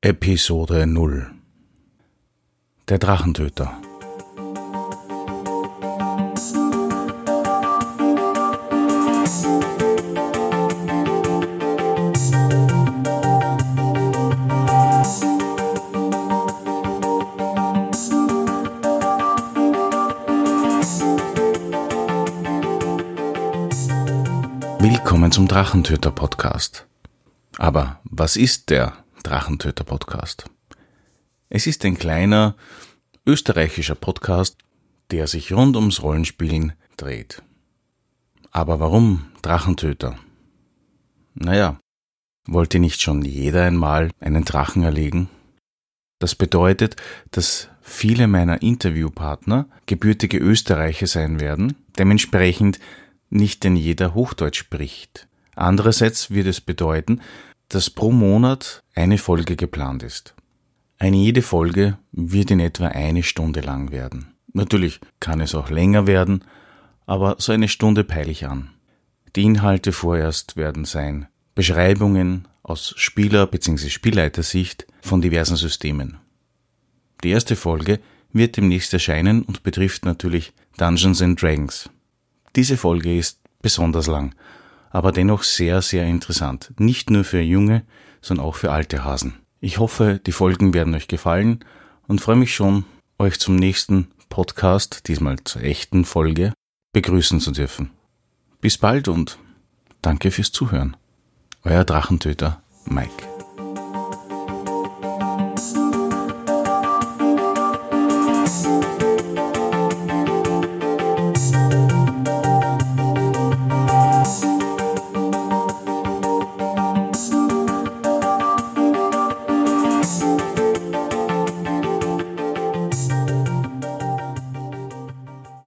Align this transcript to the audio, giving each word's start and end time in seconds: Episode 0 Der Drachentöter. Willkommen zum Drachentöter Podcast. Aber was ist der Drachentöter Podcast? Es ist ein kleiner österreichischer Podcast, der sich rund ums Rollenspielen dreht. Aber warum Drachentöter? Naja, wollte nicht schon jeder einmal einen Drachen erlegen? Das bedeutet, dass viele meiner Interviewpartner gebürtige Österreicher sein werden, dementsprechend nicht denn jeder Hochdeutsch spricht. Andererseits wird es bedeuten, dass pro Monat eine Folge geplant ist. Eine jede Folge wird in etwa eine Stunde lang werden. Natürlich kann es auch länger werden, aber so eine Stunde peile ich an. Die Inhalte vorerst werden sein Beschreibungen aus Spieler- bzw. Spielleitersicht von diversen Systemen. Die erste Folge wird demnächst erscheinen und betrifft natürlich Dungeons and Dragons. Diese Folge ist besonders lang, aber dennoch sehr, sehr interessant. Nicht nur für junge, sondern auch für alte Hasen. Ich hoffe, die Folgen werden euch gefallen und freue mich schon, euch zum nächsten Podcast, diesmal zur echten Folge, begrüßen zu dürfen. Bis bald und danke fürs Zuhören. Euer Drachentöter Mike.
Episode 0.00 0.86
0 0.86 1.28
Der 2.88 2.98
Drachentöter. 3.00 3.76
Willkommen 24.78 25.32
zum 25.32 25.48
Drachentöter 25.48 26.12
Podcast. 26.12 26.86
Aber 27.58 27.98
was 28.04 28.36
ist 28.36 28.70
der 28.70 28.92
Drachentöter 29.28 29.84
Podcast? 29.84 30.46
Es 31.50 31.66
ist 31.66 31.84
ein 31.84 31.98
kleiner 31.98 32.56
österreichischer 33.26 33.94
Podcast, 33.94 34.56
der 35.10 35.26
sich 35.26 35.52
rund 35.52 35.76
ums 35.76 36.02
Rollenspielen 36.02 36.72
dreht. 36.96 37.42
Aber 38.52 38.80
warum 38.80 39.26
Drachentöter? 39.42 40.18
Naja, 41.34 41.78
wollte 42.46 42.78
nicht 42.78 43.02
schon 43.02 43.20
jeder 43.20 43.64
einmal 43.64 44.12
einen 44.18 44.46
Drachen 44.46 44.82
erlegen? 44.82 45.28
Das 46.20 46.34
bedeutet, 46.34 46.96
dass 47.30 47.68
viele 47.82 48.28
meiner 48.28 48.62
Interviewpartner 48.62 49.68
gebürtige 49.84 50.38
Österreicher 50.38 51.06
sein 51.06 51.38
werden, 51.38 51.76
dementsprechend 51.98 52.80
nicht 53.28 53.62
denn 53.62 53.76
jeder 53.76 54.14
Hochdeutsch 54.14 54.60
spricht. 54.60 55.28
Andererseits 55.54 56.30
wird 56.30 56.46
es 56.46 56.62
bedeuten, 56.62 57.20
dass 57.68 57.90
pro 57.90 58.10
Monat 58.10 58.82
eine 58.94 59.18
Folge 59.18 59.56
geplant 59.56 60.02
ist. 60.02 60.34
Eine 60.98 61.18
jede 61.18 61.42
Folge 61.42 61.98
wird 62.12 62.50
in 62.50 62.60
etwa 62.60 62.88
eine 62.88 63.22
Stunde 63.22 63.60
lang 63.60 63.92
werden. 63.92 64.34
Natürlich 64.52 65.00
kann 65.20 65.40
es 65.40 65.54
auch 65.54 65.70
länger 65.70 66.06
werden, 66.06 66.44
aber 67.06 67.36
so 67.38 67.52
eine 67.52 67.68
Stunde 67.68 68.04
peile 68.04 68.30
ich 68.30 68.46
an. 68.46 68.70
Die 69.36 69.44
Inhalte 69.44 69.92
vorerst 69.92 70.56
werden 70.56 70.84
sein 70.84 71.28
Beschreibungen 71.54 72.48
aus 72.62 72.94
Spieler- 72.96 73.46
bzw. 73.46 73.88
Spielleitersicht 73.88 74.86
von 75.00 75.20
diversen 75.20 75.56
Systemen. 75.56 76.18
Die 77.22 77.30
erste 77.30 77.56
Folge 77.56 78.00
wird 78.32 78.56
demnächst 78.56 78.92
erscheinen 78.92 79.42
und 79.42 79.62
betrifft 79.62 80.04
natürlich 80.04 80.52
Dungeons 80.76 81.22
and 81.22 81.40
Dragons. 81.40 81.90
Diese 82.56 82.76
Folge 82.76 83.16
ist 83.16 83.40
besonders 83.60 84.06
lang, 84.06 84.34
aber 84.90 85.12
dennoch 85.12 85.42
sehr, 85.42 85.82
sehr 85.82 86.06
interessant. 86.06 86.72
Nicht 86.78 87.10
nur 87.10 87.24
für 87.24 87.40
junge, 87.40 87.84
sondern 88.20 88.46
auch 88.46 88.54
für 88.54 88.72
alte 88.72 89.04
Hasen. 89.04 89.34
Ich 89.60 89.78
hoffe, 89.78 90.20
die 90.24 90.32
Folgen 90.32 90.74
werden 90.74 90.94
euch 90.94 91.08
gefallen 91.08 91.64
und 92.06 92.20
freue 92.20 92.36
mich 92.36 92.54
schon, 92.54 92.84
euch 93.18 93.38
zum 93.38 93.56
nächsten 93.56 94.08
Podcast, 94.28 95.08
diesmal 95.08 95.36
zur 95.44 95.62
echten 95.62 96.04
Folge, 96.04 96.52
begrüßen 96.92 97.40
zu 97.40 97.50
dürfen. 97.50 97.90
Bis 98.60 98.78
bald 98.78 99.08
und 99.08 99.38
danke 100.02 100.30
fürs 100.30 100.52
Zuhören. 100.52 100.96
Euer 101.64 101.84
Drachentöter 101.84 102.62
Mike. 102.86 103.27